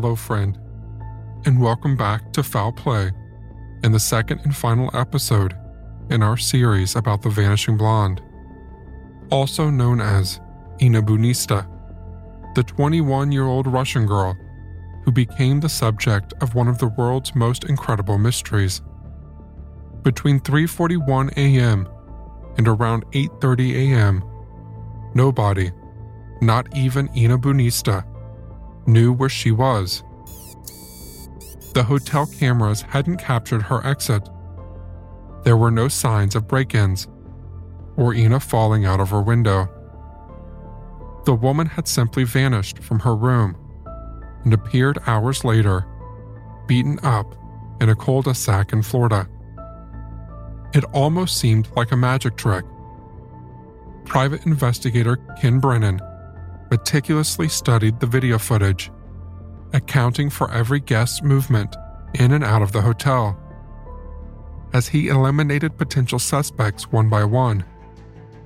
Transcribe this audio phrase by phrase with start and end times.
[0.00, 0.56] Hello, friend,
[1.44, 3.10] and welcome back to Foul Play
[3.82, 5.58] in the second and final episode
[6.08, 8.22] in our series about the Vanishing Blonde,
[9.32, 10.38] also known as
[10.78, 11.66] Inna Budnystska,
[12.54, 14.36] the 21 year old Russian girl
[15.04, 18.80] who became the subject of one of the world's most incredible mysteries.
[20.02, 21.88] Between 3:41 a.m.
[22.56, 24.22] and around 8:30 a.m.,
[25.16, 25.72] nobody,
[26.40, 28.07] not even Inna Budnystska,
[28.88, 30.02] knew where she was.
[31.74, 34.28] The hotel cameras hadn't captured her exit.
[35.44, 37.06] There were no signs of break ins
[37.96, 39.68] or Ina falling out of her window.
[41.24, 43.56] The woman had simply vanished from her room
[44.44, 45.84] and appeared hours later,
[46.66, 47.34] beaten up
[47.80, 49.28] in a cul de sac in Florida.
[50.74, 52.64] It almost seemed like a magic trick.
[54.04, 56.00] Private investigator Ken Brennan
[56.70, 58.90] meticulously studied the video footage,
[59.72, 61.76] accounting for every guest's movement
[62.14, 63.38] in and out of the hotel.
[64.72, 67.64] As he eliminated potential suspects one by one,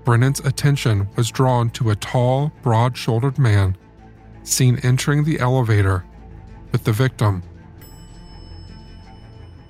[0.05, 3.77] Brennan's attention was drawn to a tall, broad shouldered man
[4.44, 6.05] seen entering the elevator
[6.72, 7.43] with the victim.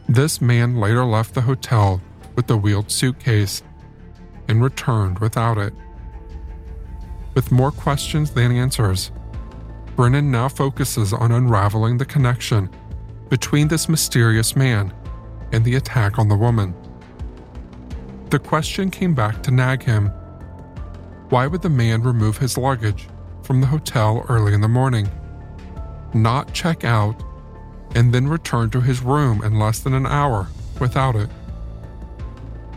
[0.08, 2.00] This man later left the hotel
[2.36, 3.62] with the wheeled suitcase
[4.48, 5.74] and returned without it.
[7.34, 9.10] With more questions than answers,
[9.96, 12.70] Brennan now focuses on unraveling the connection
[13.28, 14.92] between this mysterious man
[15.52, 16.74] and the attack on the woman.
[18.30, 20.10] The question came back to nag him
[21.30, 23.08] why would the man remove his luggage
[23.42, 25.08] from the hotel early in the morning,
[26.12, 27.22] not check out,
[27.94, 31.30] and then return to his room in less than an hour without it?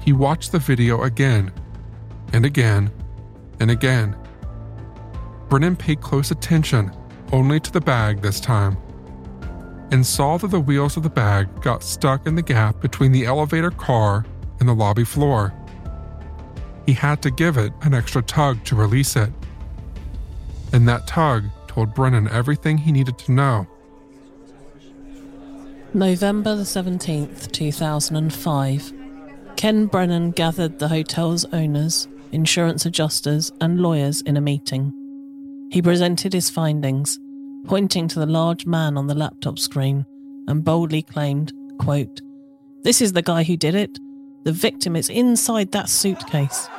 [0.01, 1.51] He watched the video again
[2.31, 2.91] and again
[3.59, 4.15] and again
[5.49, 6.91] Brennan paid close attention
[7.31, 8.77] only to the bag this time
[9.91, 13.25] and saw that the wheels of the bag got stuck in the gap between the
[13.25, 14.25] elevator car
[14.59, 15.53] and the lobby floor.
[16.85, 19.31] He had to give it an extra tug to release it.
[20.73, 23.67] And that tug told Brennan everything he needed to know.
[25.93, 28.93] November the 17th, 2005.
[29.55, 35.04] Ken Brennan gathered the hotel's owners, insurance adjusters, and lawyers in a meeting.
[35.71, 37.19] He presented his findings,
[37.65, 40.05] pointing to the large man on the laptop screen,
[40.47, 42.21] and boldly claimed, quote,
[42.83, 43.97] This is the guy who did it.
[44.43, 46.69] The victim is inside that suitcase.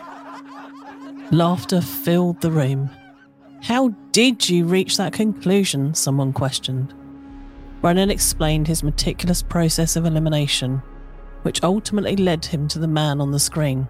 [1.33, 2.91] Laughter filled the room.
[3.63, 5.93] How did you reach that conclusion?
[5.95, 6.95] Someone questioned.
[7.81, 10.83] Brennan explained his meticulous process of elimination,
[11.43, 13.89] which ultimately led him to the man on the screen.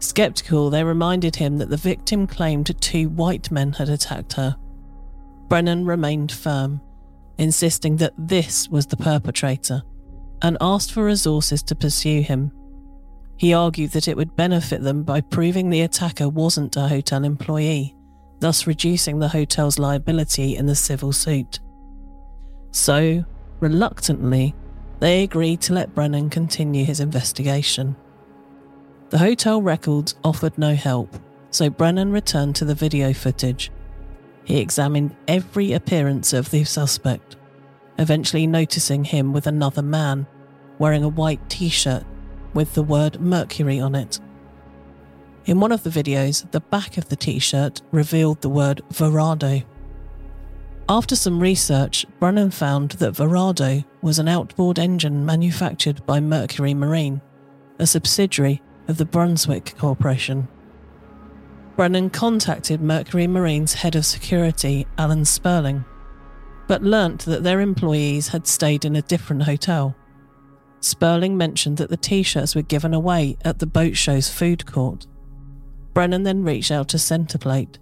[0.00, 4.56] Skeptical, they reminded him that the victim claimed two white men had attacked her.
[5.48, 6.80] Brennan remained firm,
[7.38, 9.82] insisting that this was the perpetrator,
[10.42, 12.50] and asked for resources to pursue him.
[13.36, 17.94] He argued that it would benefit them by proving the attacker wasn't a hotel employee,
[18.38, 21.60] thus reducing the hotel's liability in the civil suit.
[22.70, 23.24] So,
[23.60, 24.54] reluctantly,
[25.00, 27.96] they agreed to let Brennan continue his investigation.
[29.10, 31.16] The hotel records offered no help,
[31.50, 33.72] so Brennan returned to the video footage.
[34.44, 37.34] He examined every appearance of the suspect,
[37.98, 40.28] eventually noticing him with another man,
[40.78, 42.04] wearing a white t shirt
[42.54, 44.20] with the word Mercury on it.
[45.44, 49.64] In one of the videos, the back of the t shirt revealed the word Verado.
[50.88, 57.20] After some research, Brennan found that Verado was an outboard engine manufactured by Mercury Marine,
[57.80, 60.48] a subsidiary of the Brunswick Corporation.
[61.76, 65.84] Brennan contacted Mercury Marine's head of security, Alan Sperling,
[66.68, 69.96] but learnt that their employees had stayed in a different hotel.
[70.80, 75.06] Sperling mentioned that the t shirts were given away at the boat show's food court.
[75.94, 77.78] Brennan then reached out to Centerplate,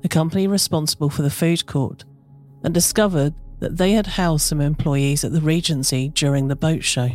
[0.00, 2.04] the company responsible for the food court,
[2.64, 7.10] and discovered that they had housed some employees at the Regency during the boat show.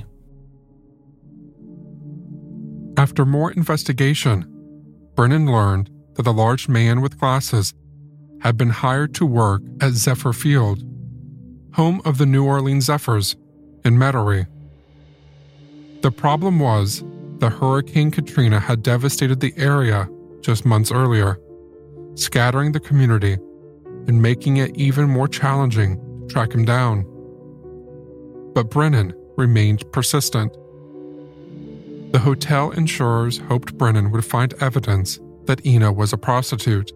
[2.98, 4.52] After more investigation,
[5.16, 7.76] Brennan learned that the large man with glasses
[8.42, 10.84] had been hired to work at Zephyr Field,
[11.74, 13.36] home of the New Orleans Zephyrs
[13.86, 14.48] in Metairie.
[16.02, 17.04] The problem was
[17.38, 20.10] the Hurricane Katrina had devastated the area
[20.42, 21.40] just months earlier,
[22.16, 23.34] scattering the community
[24.08, 25.98] and making it even more challenging
[26.28, 27.06] to track him down.
[28.56, 30.58] But Brennan remained persistent.
[32.12, 36.92] The hotel insurers hoped Brennan would find evidence that Ina was a prostitute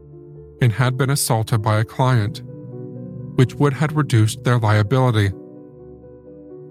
[0.62, 2.42] and had been assaulted by a client,
[3.36, 5.32] which would have reduced their liability.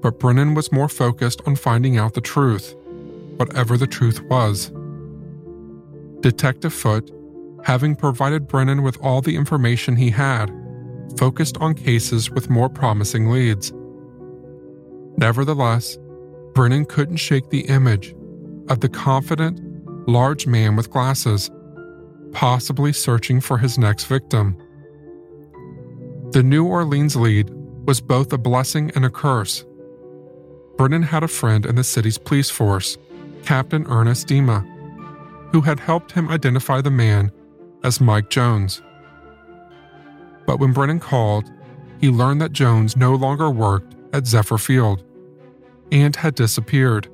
[0.01, 2.75] But Brennan was more focused on finding out the truth,
[3.37, 4.73] whatever the truth was.
[6.21, 7.11] Detective Foote
[7.65, 10.51] having provided Brennan with all the information he had,
[11.19, 13.73] focused on cases with more promising leads.
[15.17, 15.99] Nevertheless,
[16.55, 18.15] Brennan couldn't shake the image
[18.71, 19.61] of the confident,
[20.09, 21.51] large man with glasses,
[22.33, 24.57] possibly searching for his next victim.
[26.31, 27.51] The New Orleans lead
[27.87, 29.65] was both a blessing and a curse.
[30.77, 32.97] Brennan had a friend in the city's police force,
[33.45, 34.65] Captain Ernest Dima,
[35.51, 37.33] who had helped him identify the man
[37.83, 38.81] as Mike Jones.
[40.47, 41.51] But when Brennan called,
[42.01, 45.05] he learned that Jones no longer worked at Zephyr Field
[45.91, 47.09] and had disappeared.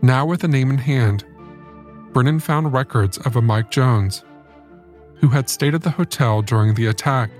[0.00, 1.24] Now, with a name in hand,
[2.12, 4.24] Brennan found records of a Mike Jones,
[5.16, 7.30] who had stayed at the hotel during the attack.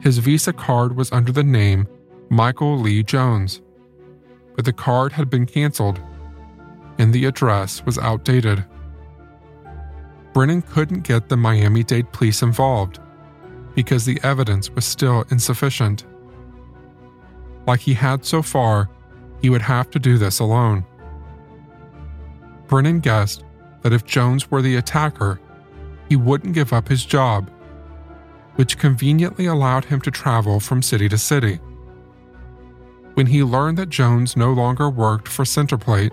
[0.00, 1.88] His Visa card was under the name
[2.28, 3.62] Michael Lee Jones,
[4.54, 6.00] but the card had been canceled
[6.98, 8.64] and the address was outdated.
[10.32, 12.98] Brennan couldn't get the Miami Dade police involved
[13.74, 16.04] because the evidence was still insufficient.
[17.66, 18.90] Like he had so far,
[19.40, 20.84] he would have to do this alone.
[22.66, 23.44] Brennan guessed
[23.82, 25.40] that if Jones were the attacker,
[26.08, 27.50] he wouldn't give up his job,
[28.56, 31.56] which conveniently allowed him to travel from city to city.
[33.14, 36.12] When he learned that Jones no longer worked for Centerplate,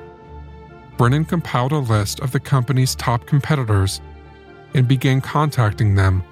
[0.97, 4.01] Brennan compiled a list of the company's top competitors
[4.73, 6.23] and began contacting them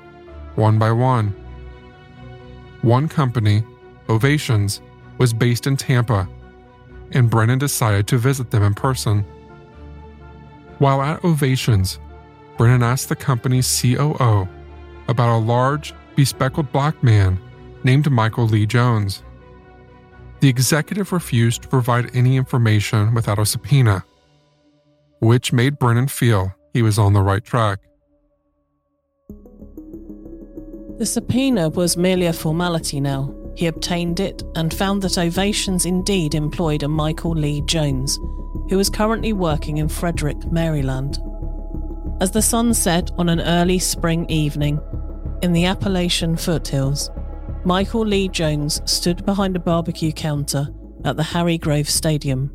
[0.56, 1.34] one by one.
[2.82, 3.64] One company,
[4.10, 4.82] Ovations,
[5.18, 6.28] was based in Tampa,
[7.12, 9.26] and Brennan decided to visit them in person.
[10.80, 12.00] While at Ovations,
[12.58, 14.48] Brennan asked the company's COO
[15.08, 17.40] about a large, bespectacled black man
[17.84, 19.24] named Michael Lee Jones.
[20.40, 24.06] The executive refused to provide any information without a subpoena,
[25.20, 27.80] which made Brennan feel he was on the right track.
[30.98, 33.34] The subpoena was merely a formality now.
[33.60, 38.16] He obtained it and found that Ovations indeed employed a Michael Lee Jones,
[38.70, 41.20] who was currently working in Frederick, Maryland.
[42.22, 44.80] As the sun set on an early spring evening
[45.42, 47.12] in the Appalachian foothills,
[47.66, 50.70] Michael Lee Jones stood behind a barbecue counter
[51.04, 52.52] at the Harry Grove Stadium.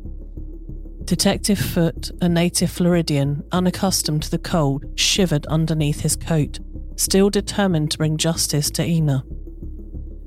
[1.03, 6.57] Detective Foote, a native Floridian unaccustomed to the cold, shivered underneath his coat
[6.95, 9.23] still determined to bring justice to Ina.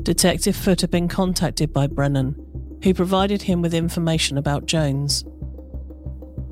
[0.02, 2.36] Detective Foote had been contacted by Brennan,
[2.82, 5.24] who provided him with information about Jones.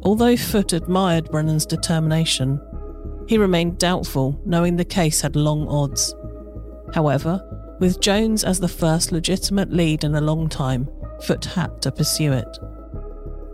[0.02, 2.60] Although Foote admired Brennan's determination,
[3.28, 6.14] he remained doubtful, knowing the case had long odds.
[6.94, 7.42] However,
[7.80, 10.88] with Jones as the first legitimate lead in a long time,
[11.22, 12.58] Foote had to pursue it.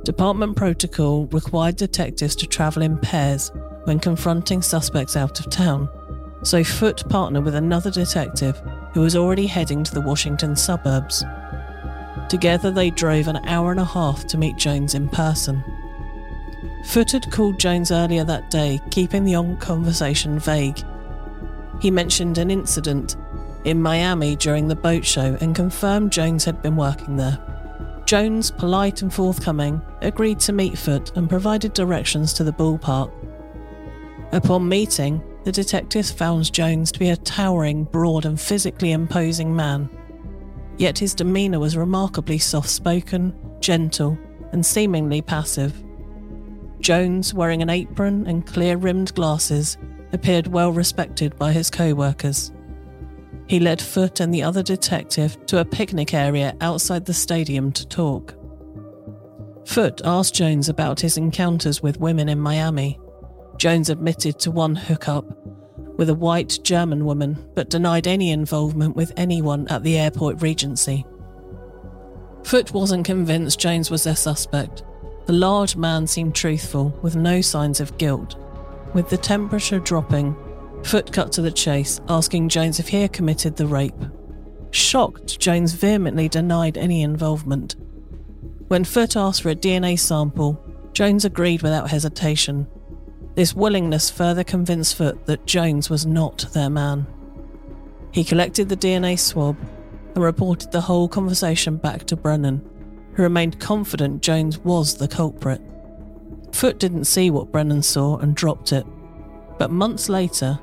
[0.04, 3.52] Department protocol required detectives to travel in pairs
[3.84, 5.88] when confronting suspects out of town,
[6.42, 8.60] so Foote partnered with another detective
[8.94, 11.24] who was already heading to the Washington suburbs.
[12.28, 15.62] Together, they drove an hour and a half to meet Jones in person.
[16.84, 20.82] Foote had called Jones earlier that day, keeping the on conversation vague.
[21.80, 23.16] He mentioned an incident
[23.64, 27.38] in Miami during the boat show and confirmed Jones had been working there.
[28.04, 33.12] Jones, polite and forthcoming, agreed to meet Foote and provided directions to the ballpark.
[34.32, 39.90] Upon meeting, the detectives found Jones to be a towering, broad, and physically imposing man.
[40.78, 44.18] Yet his demeanour was remarkably soft spoken, gentle,
[44.52, 45.82] and seemingly passive.
[46.80, 49.78] Jones, wearing an apron and clear rimmed glasses,
[50.12, 52.52] appeared well respected by his co workers.
[53.46, 57.86] He led Foote and the other detective to a picnic area outside the stadium to
[57.86, 58.34] talk.
[59.66, 62.98] Foote asked Jones about his encounters with women in Miami.
[63.62, 65.24] Jones admitted to one hookup
[65.96, 71.06] with a white German woman, but denied any involvement with anyone at the airport Regency.
[72.42, 74.82] Foote wasn't convinced Jones was their suspect.
[75.26, 78.34] The large man seemed truthful, with no signs of guilt.
[78.94, 80.34] With the temperature dropping,
[80.82, 83.94] Foote cut to the chase, asking Jones if he had committed the rape.
[84.72, 87.76] Shocked, Jones vehemently denied any involvement.
[88.66, 90.60] When Foote asked for a DNA sample,
[90.94, 92.66] Jones agreed without hesitation.
[93.34, 97.06] This willingness further convinced Foote that Jones was not their man.
[98.10, 99.56] He collected the DNA swab
[100.14, 102.62] and reported the whole conversation back to Brennan,
[103.14, 105.62] who remained confident Jones was the culprit.
[106.52, 108.84] Foote didn't see what Brennan saw and dropped it,
[109.58, 110.58] but months later,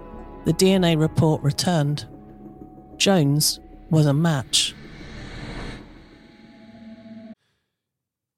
[0.45, 2.07] the DNA report returned.
[2.97, 3.59] Jones
[3.89, 4.75] was a match.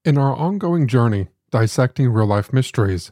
[0.06, 3.12] In our ongoing journey dissecting real life mysteries,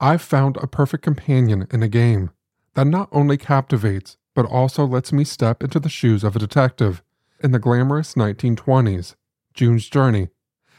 [0.00, 2.30] I've found a perfect companion in a game
[2.74, 7.02] that not only captivates, but also lets me step into the shoes of a detective
[7.42, 9.16] in the glamorous 1920s,
[9.54, 10.28] June's Journey.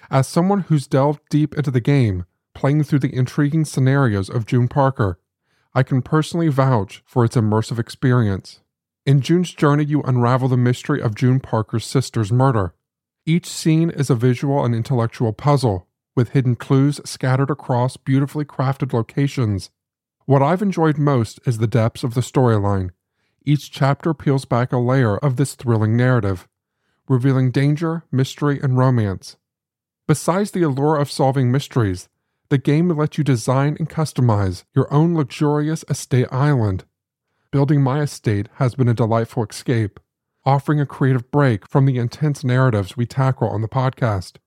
[0.10, 4.70] As someone who's delved deep into the game, playing through the intriguing scenarios of June
[4.70, 5.20] Parker,
[5.76, 8.62] I can personally vouch for its immersive experience.
[9.06, 12.74] In June's Journey, you unravel the mystery of June Parker's sister's murder.
[13.26, 18.94] Each scene is a visual and intellectual puzzle with hidden clues scattered across beautifully crafted
[18.94, 19.70] locations.
[20.26, 22.92] What I've enjoyed most is the depths of the storyline.
[23.46, 26.48] Each chapter peels back a layer of this thrilling narrative,
[27.08, 29.38] revealing danger, mystery, and romance.
[30.08, 32.10] Besides the allure of solving mysteries,
[32.50, 36.86] the game lets you design and customize your own luxurious estate island.
[37.52, 40.00] Building my estate has been a delightful escape,
[40.46, 44.38] offering a creative break from the intense narratives we tackle on the podcast.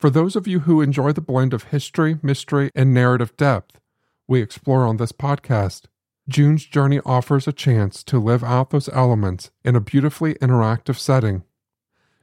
[0.00, 3.78] For those of you who enjoy the blend of history, mystery, and narrative depth
[4.26, 5.84] we explore on this podcast,
[6.26, 11.42] June's Journey offers a chance to live out those elements in a beautifully interactive setting.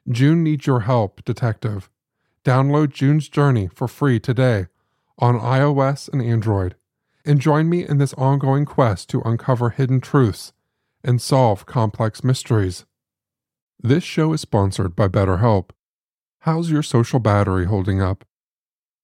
[0.09, 1.91] June needs your help, Detective.
[2.43, 4.67] Download June's Journey for free today
[5.19, 6.75] on iOS and Android,
[7.25, 10.51] and join me in this ongoing quest to uncover hidden truths
[11.03, 12.85] and solve complex mysteries.
[13.79, 15.69] This show is sponsored by BetterHelp.
[16.41, 18.23] How's your social battery holding up?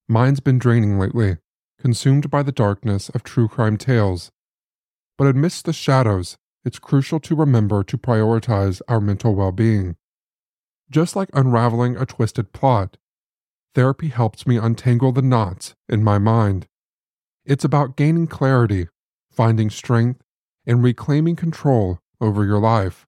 [0.08, 1.38] Mine's been draining lately,
[1.80, 4.32] consumed by the darkness of true crime tales.
[5.18, 9.96] But amidst the shadows, it's crucial to remember to prioritize our mental well being.
[10.90, 12.98] Just like unraveling a twisted plot,
[13.74, 16.68] therapy helps me untangle the knots in my mind.
[17.46, 18.88] It's about gaining clarity,
[19.32, 20.22] finding strength,
[20.66, 23.06] and reclaiming control over your life.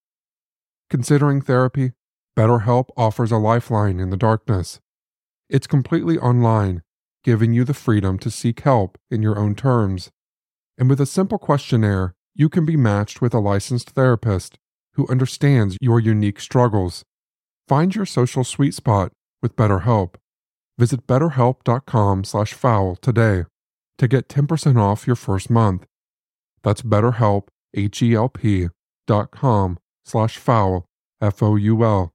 [0.89, 1.94] Considering therapy,
[2.35, 4.79] BetterHelp offers a lifeline in the darkness.
[5.49, 6.81] It's completely online,
[7.23, 10.11] giving you the freedom to seek help in your own terms.
[10.77, 14.57] And with a simple questionnaire, you can be matched with a licensed therapist
[14.95, 17.03] who understands your unique struggles.
[17.69, 20.15] Find your social sweet spot with BetterHelp.
[20.77, 23.45] Visit betterhelp.com/foul today
[23.97, 25.85] to get 10% off your first month.
[26.63, 30.85] That's betterhelp h e l p.com slash foul
[31.21, 32.14] f o u l.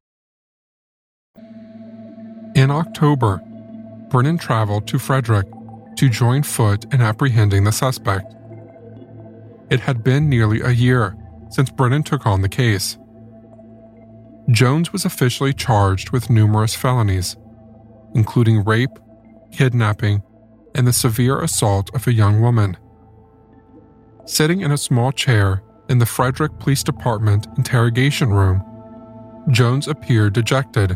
[2.61, 3.41] In October,
[4.11, 5.47] Brennan traveled to Frederick
[5.95, 8.35] to join Foote in apprehending the suspect.
[9.71, 11.17] It had been nearly a year
[11.49, 12.99] since Brennan took on the case.
[14.51, 17.35] Jones was officially charged with numerous felonies,
[18.13, 18.99] including rape,
[19.51, 20.21] kidnapping,
[20.75, 22.77] and the severe assault of a young woman.
[24.25, 28.63] Sitting in a small chair in the Frederick Police Department interrogation room,
[29.49, 30.95] Jones appeared dejected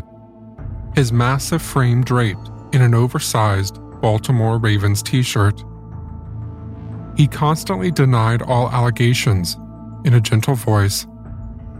[0.96, 5.62] his massive frame draped in an oversized Baltimore Ravens t shirt.
[7.16, 9.56] He constantly denied all allegations
[10.04, 11.06] in a gentle voice,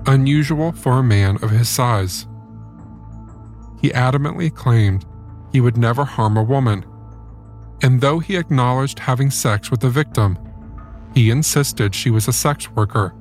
[0.07, 2.27] unusual for a man of his size.
[3.81, 5.07] He adamantly claimed
[5.53, 6.85] he would never harm a woman,
[7.83, 10.39] and though he acknowledged having sex with the victim,
[11.15, 13.15] he insisted she was a sex worker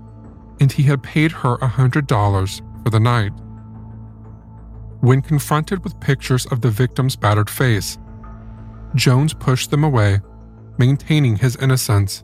[0.60, 3.32] and he had paid her a $100 for the night.
[5.06, 8.00] When confronted with pictures of the victim's battered face,
[8.96, 10.20] Jones pushed them away,
[10.80, 12.24] maintaining his innocence.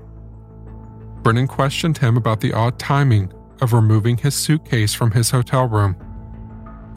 [1.22, 5.96] Brennan questioned him about the odd timing of removing his suitcase from his hotel room,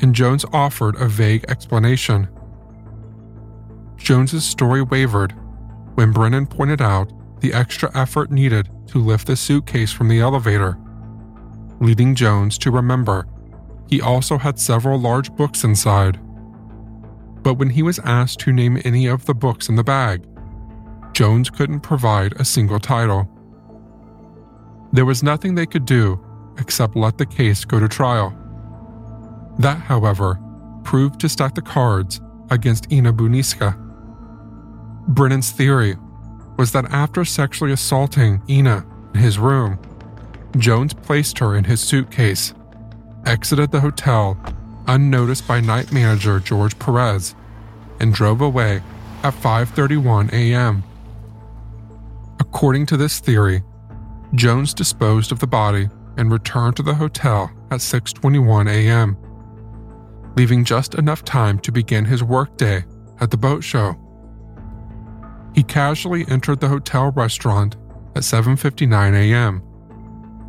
[0.01, 2.29] and Jones offered a vague explanation.
[3.99, 5.33] Jones's story wavered
[5.97, 10.79] when Brennan pointed out the extra effort needed to lift the suitcase from the elevator,
[11.83, 13.27] leading Jones to remember
[13.95, 16.19] he also had several large books inside.
[17.45, 20.27] But when he was asked to name any of the books in the bag,
[21.13, 23.31] Jones couldn't provide a single title.
[24.93, 26.19] There was nothing they could do
[26.59, 28.37] except let the case go to trial.
[29.61, 30.41] That, however,
[30.83, 32.21] proved to stack the cards
[32.51, 33.79] against Ina Budnystska.
[35.07, 35.95] Brennan's theory
[36.59, 38.85] was that after sexually assaulting Ina
[39.15, 39.79] in his room,
[40.57, 42.55] Jones placed her in his suitcase,
[43.27, 44.39] exited the hotel
[44.87, 47.35] unnoticed by night manager George Perez,
[48.01, 48.83] and drove away
[49.23, 50.83] at 5:31 a.m.
[52.41, 53.63] According to this theory,
[54.35, 59.17] Jones disposed of the body and returned to the hotel at 6:21 a.m.,
[60.37, 62.85] leaving just enough time to begin his workday
[63.21, 63.97] at the boat show.
[65.55, 67.77] He casually entered the hotel restaurant
[68.17, 69.63] at 7:59 a.m.,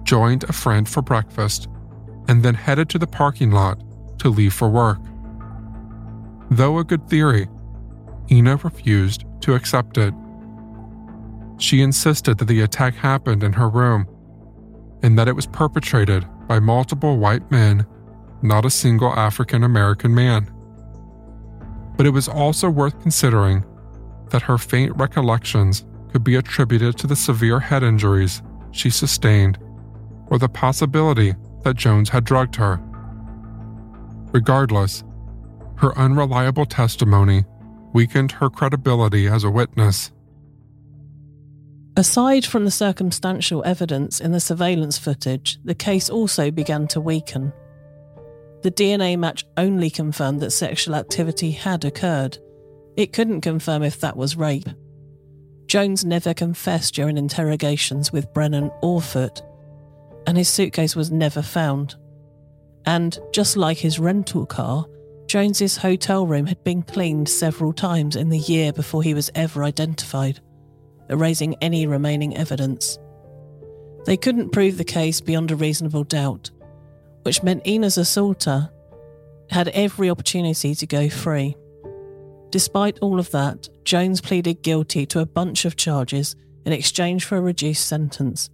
[0.04, 1.68] joined a friend for breakfast,
[2.28, 3.82] and then headed to the parking lot
[4.20, 5.00] to leave for work.
[6.52, 7.48] Though a good theory,
[8.32, 10.14] Ina refused to accept it.
[11.58, 14.08] She insisted that the attack happened in her room
[15.04, 17.86] and that it was perpetrated by multiple white men,
[18.42, 20.52] not a single African American man.
[21.98, 23.64] But it was also worth considering
[24.30, 29.58] that her faint recollections could be attributed to the severe head injuries she sustained
[30.28, 31.36] or the possibility
[31.66, 32.80] that Jones had drugged her.
[34.32, 35.04] Regardless,
[35.78, 37.44] her unreliable testimony
[37.94, 40.12] weakened her credibility as a witness.
[41.98, 47.52] Aside from the circumstantial evidence in the surveillance footage, the case also began to weaken.
[48.62, 52.38] The DNA match only confirmed that sexual activity had occurred.
[52.96, 54.70] It couldn't confirm if that was rape.
[55.68, 59.42] Jones never confessed during interrogations with Brennan or Foote,
[60.28, 61.96] and his suitcase was never found.
[62.86, 64.86] And just like his rental car,
[65.28, 69.64] Jones's hotel room had been cleaned several times in the year before he was ever
[69.64, 70.40] identified,
[71.10, 73.00] erasing any remaining evidence.
[74.06, 76.52] They couldn't prove the case beyond a reasonable doubt,
[77.24, 78.70] which meant Ina's assaulter
[79.50, 81.56] had every opportunity to go free.
[82.52, 86.36] Despite all of that, Jones pleaded guilty to a bunch of charges
[86.66, 88.50] in exchange for a reduced sentence.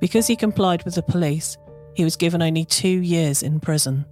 [0.00, 1.56] Because he complied with the police,
[1.94, 4.04] he was given only two years in prison.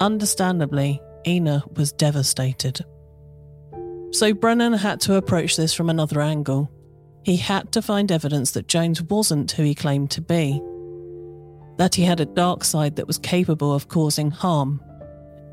[0.00, 2.84] Understandably, Ina was devastated.
[4.10, 6.70] So Brennan had to approach this from another angle.
[7.22, 10.60] He had to find evidence that Jones wasn't who he claimed to be,
[11.78, 14.82] that he had a dark side that was capable of causing harm,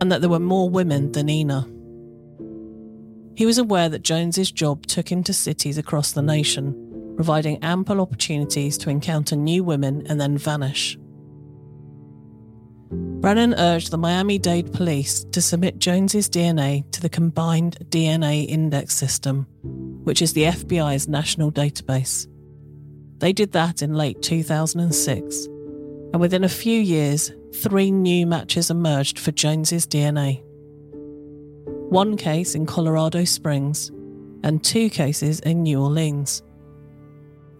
[0.02, 1.68] and that there were more women than Ina.
[3.36, 6.76] He was aware that Jones's job took him to cities across the nation,
[7.16, 10.98] providing ample opportunities to encounter new women and then vanish.
[12.92, 18.96] Brennan urged the Miami Dade police to submit Jones's DNA to the Combined DNA Index
[18.96, 19.48] System,
[20.04, 22.28] which is the FBI's national database.
[23.20, 29.20] They did that in late 2006, and within a few years, three new matches emerged
[29.20, 30.42] for Jones's DNA.
[31.92, 33.92] One case in Colorado Springs,
[34.44, 36.42] and two cases in New Orleans.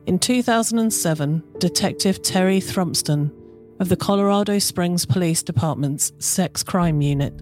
[0.08, 3.32] In 2007, Detective Terry Thrumpston
[3.80, 7.34] of the Colorado Springs Police Department's Sex Crime Unit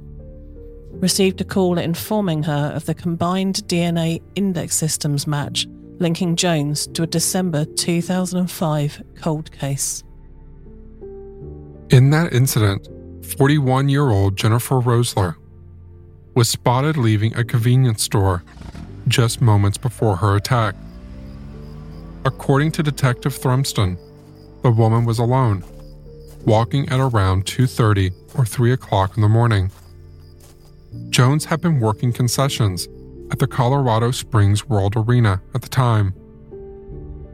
[0.91, 5.67] received a call informing her of the combined DNA index systems match
[5.99, 10.03] linking Jones to a December 2005 cold case.
[11.89, 12.89] In that incident,
[13.37, 15.35] 41 year old Jennifer Rosler
[16.35, 18.43] was spotted leaving a convenience store
[19.07, 20.75] just moments before her attack.
[22.25, 23.97] According to Detective Thrumston,
[24.61, 25.63] the woman was alone
[26.45, 29.71] walking at around 2:30 or 3 o'clock in the morning.
[31.09, 32.87] Jones had been working concessions
[33.31, 36.13] at the Colorado Springs World Arena at the time.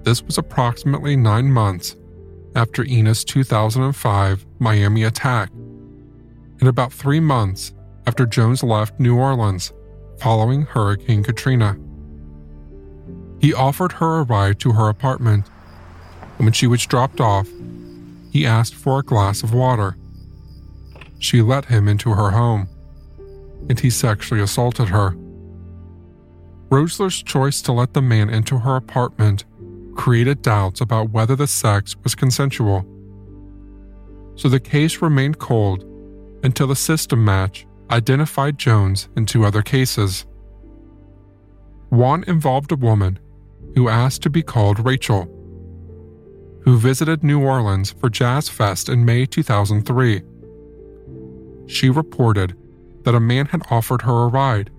[0.03, 1.95] This was approximately nine months
[2.55, 5.49] after Ina's 2005 Miami attack,
[6.59, 7.73] and about three months
[8.07, 9.73] after Jones left New Orleans
[10.19, 11.77] following Hurricane Katrina.
[13.39, 15.45] He offered her a ride to her apartment,
[16.37, 17.47] and when she was dropped off,
[18.31, 19.95] he asked for a glass of water.
[21.19, 22.67] She let him into her home,
[23.69, 25.15] and he sexually assaulted her.
[26.69, 29.45] Rosler's choice to let the man into her apartment
[29.95, 32.85] created doubts about whether the sex was consensual.
[34.35, 35.85] So the case remained cold
[36.43, 40.25] until the system match identified Jones in two other cases.
[41.89, 43.19] One involved a woman
[43.75, 45.23] who asked to be called Rachel,
[46.63, 50.23] who visited New Orleans for Jazz Fest in May 2003.
[51.67, 52.55] She reported
[53.03, 54.71] that a man had offered her a ride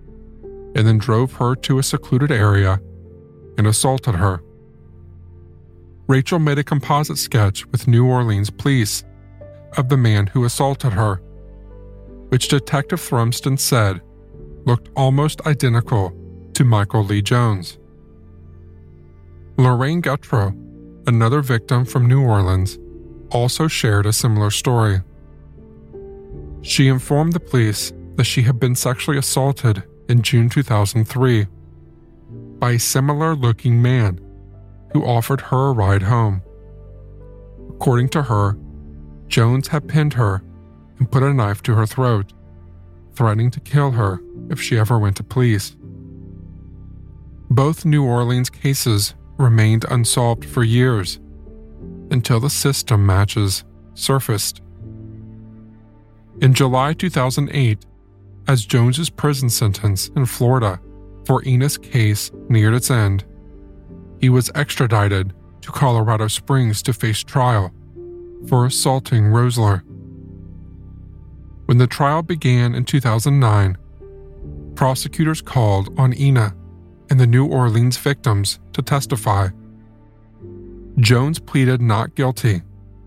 [0.74, 2.80] and then drove her to a secluded area
[3.56, 4.42] and assaulted her.
[6.08, 9.04] Rachel made a composite sketch with New Orleans police
[9.76, 11.16] of the man who assaulted her,
[12.28, 14.00] which Detective Thrumston said
[14.64, 16.12] looked almost identical
[16.54, 17.78] to Michael Lee Jones.
[19.58, 20.52] Lorraine Gautreaux,
[21.06, 22.78] another victim from New Orleans,
[23.30, 25.00] also shared a similar story.
[26.60, 31.46] She informed the police that she had been sexually assaulted in June 2003
[32.58, 34.20] by a similar looking man
[34.92, 36.42] who offered her a ride home.
[37.70, 38.58] According to her,
[39.28, 40.42] Jones had pinned her
[40.98, 42.34] and put a knife to her throat,
[43.14, 45.76] threatening to kill her if she ever went to police.
[47.48, 51.18] Both New Orleans cases remained unsolved for years
[52.10, 54.62] until the system matches surfaced.
[56.40, 57.84] In July 2008,
[58.48, 60.80] as Jones's prison sentence in Florida
[61.24, 63.24] for Ina's case neared its end,
[64.20, 67.72] he was extradited to Colorado Springs to face trial
[68.48, 69.82] for assaulting Rosler.
[71.66, 73.76] When the trial began in 2009,
[74.76, 76.54] prosecutors called on Ina
[77.10, 79.48] and the New Orleans victims to testify.
[80.98, 82.62] Jones pleaded not guilty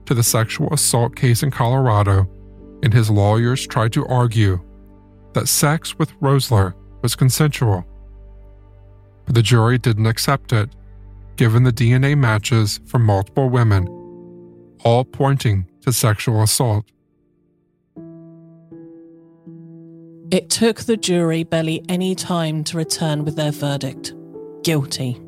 [0.05, 2.29] to the sexual assault case in Colorado,
[2.83, 4.59] and his lawyers tried to argue
[5.33, 7.85] that sex with Rosler was consensual.
[9.25, 10.69] But the jury didn't accept it
[11.35, 13.87] given the DNA matches from multiple women,
[14.83, 16.85] all pointing to sexual assault.
[20.31, 24.13] It took the jury barely any time to return with their verdict
[24.61, 25.19] guilty.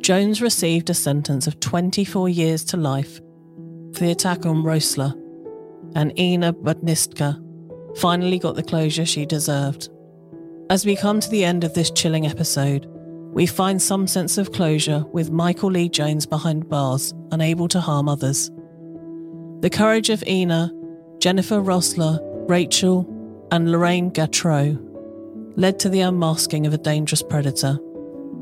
[0.00, 3.16] Jones received a sentence of 24 years to life
[3.92, 5.12] for the attack on Rosler,
[5.96, 9.88] and Ina Budnystska finally got the closure she deserved.
[10.70, 12.86] As we come to the end of this chilling episode,
[13.32, 18.08] we find some sense of closure with Michael Lee Jones behind bars, unable to harm
[18.08, 18.52] others.
[19.62, 20.72] The courage of Ina,
[21.18, 23.16] Jennifer Rosler, Rachel,
[23.52, 24.78] and Lorraine Gautreaux
[25.56, 27.78] led to the unmasking of a dangerous predator.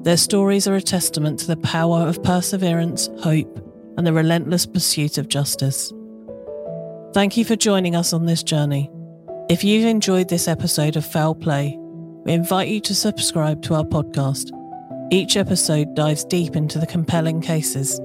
[0.03, 3.59] Their stories are a testament to the power of perseverance, hope,
[3.97, 5.93] and the relentless pursuit of justice.
[7.15, 8.91] Thank you for joining us on this journey.
[9.49, 13.85] If you've enjoyed this episode of Foul Play, we invite you to subscribe to our
[13.85, 14.53] podcast
[15.11, 17.99] each episode dives deep into the compelling cases,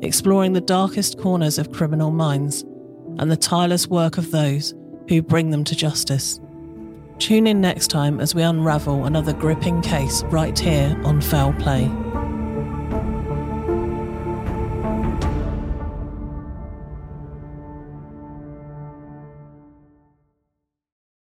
[0.00, 2.62] exploring the darkest corners of criminal minds
[3.18, 4.72] and the tireless work of those
[5.08, 6.40] who bring them to justice.
[7.18, 11.90] Tune in next time as we unravel another gripping case right here on Foul Play.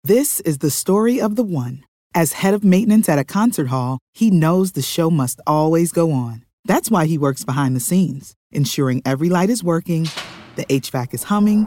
[0.04, 1.82] This is the story of the one.
[2.14, 6.12] As head of maintenance at a concert hall, he knows the show must always go
[6.12, 6.44] on.
[6.64, 10.08] That's why he works behind the scenes, ensuring every light is working,
[10.54, 11.66] the HVAC is humming,